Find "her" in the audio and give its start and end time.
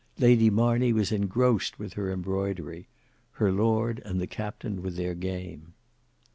1.93-2.11, 3.33-3.51